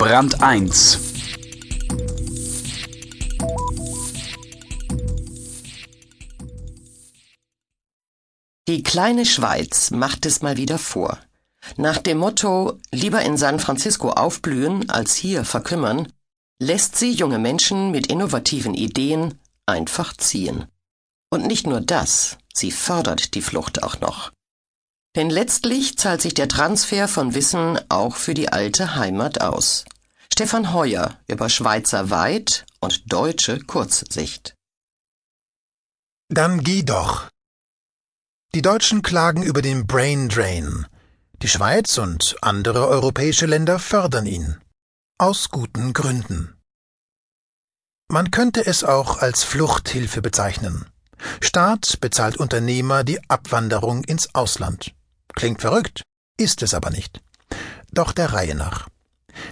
[0.00, 0.98] Brand 1
[8.66, 11.18] Die kleine Schweiz macht es mal wieder vor.
[11.76, 16.10] Nach dem Motto lieber in San Francisco aufblühen als hier verkümmern,
[16.58, 20.64] lässt sie junge Menschen mit innovativen Ideen einfach ziehen.
[21.28, 24.32] Und nicht nur das, sie fördert die Flucht auch noch.
[25.16, 29.84] Denn letztlich zahlt sich der Transfer von Wissen auch für die alte Heimat aus.
[30.32, 34.54] Stefan Heuer über Schweizer Weit und deutsche Kurzsicht.
[36.28, 37.28] Dann geh doch.
[38.54, 40.86] Die Deutschen klagen über den Brain Drain.
[41.42, 44.60] Die Schweiz und andere europäische Länder fördern ihn.
[45.18, 46.56] Aus guten Gründen.
[48.08, 50.86] Man könnte es auch als Fluchthilfe bezeichnen.
[51.40, 54.94] Staat bezahlt Unternehmer die Abwanderung ins Ausland.
[55.34, 56.02] Klingt verrückt,
[56.36, 57.20] ist es aber nicht.
[57.92, 58.88] Doch der Reihe nach.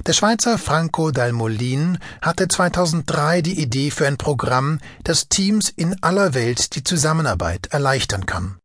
[0.06, 6.34] Der Schweizer Franco Dalmolin hatte 2003 die Idee für ein Programm, das Teams in aller
[6.34, 8.58] Welt die Zusammenarbeit erleichtern kann.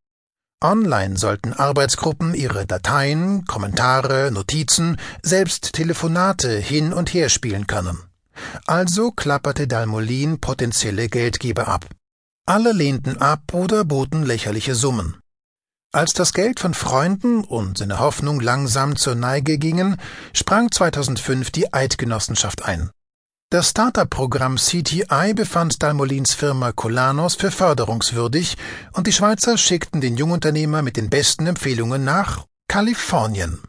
[0.62, 7.98] Online sollten Arbeitsgruppen ihre Dateien, Kommentare, Notizen, selbst Telefonate hin und her spielen können.
[8.66, 11.86] Also klapperte Dalmolin potenzielle Geldgeber ab.
[12.46, 15.16] Alle lehnten ab oder boten lächerliche Summen.
[15.94, 19.96] Als das Geld von Freunden und seine Hoffnung langsam zur Neige gingen,
[20.32, 22.90] sprang 2005 die Eidgenossenschaft ein.
[23.48, 28.56] Das Startup-Programm CTI befand Dalmolins Firma Colanos für förderungswürdig
[28.94, 33.60] und die Schweizer schickten den Jungunternehmer mit den besten Empfehlungen nach Kalifornien.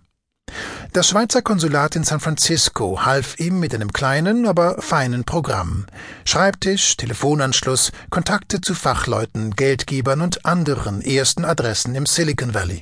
[0.95, 5.87] Das Schweizer Konsulat in San Francisco half ihm mit einem kleinen, aber feinen Programm.
[6.23, 12.81] Schreibtisch, Telefonanschluss, Kontakte zu Fachleuten, Geldgebern und anderen ersten Adressen im Silicon Valley.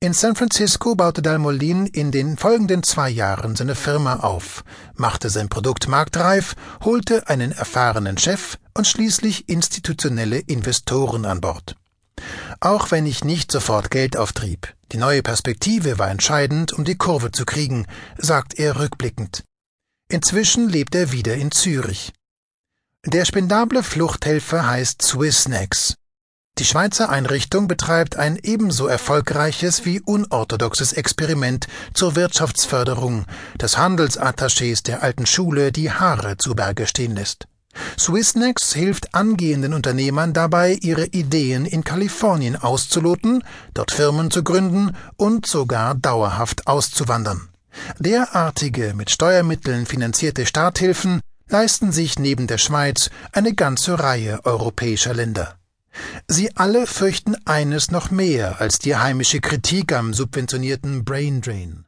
[0.00, 4.64] In San Francisco baute Dalmolin in den folgenden zwei Jahren seine Firma auf,
[4.96, 11.76] machte sein Produkt marktreif, holte einen erfahrenen Chef und schließlich institutionelle Investoren an Bord.
[12.60, 17.32] Auch wenn ich nicht sofort Geld auftrieb, die neue Perspektive war entscheidend, um die Kurve
[17.32, 17.86] zu kriegen,
[18.18, 19.44] sagt er rückblickend.
[20.10, 22.12] Inzwischen lebt er wieder in Zürich.
[23.06, 25.94] Der spendable Fluchthelfer heißt Swissnex.
[26.58, 33.24] Die Schweizer Einrichtung betreibt ein ebenso erfolgreiches wie unorthodoxes Experiment zur Wirtschaftsförderung,
[33.56, 37.46] das Handelsattachés der alten Schule die Haare zu Berge stehen lässt.
[37.98, 43.44] Swissnex hilft angehenden Unternehmern dabei, ihre Ideen in Kalifornien auszuloten,
[43.74, 47.48] dort Firmen zu gründen und sogar dauerhaft auszuwandern.
[47.98, 55.56] Derartige mit Steuermitteln finanzierte Starthilfen leisten sich neben der Schweiz eine ganze Reihe europäischer Länder.
[56.28, 61.84] Sie alle fürchten eines noch mehr als die heimische Kritik am subventionierten Braindrain.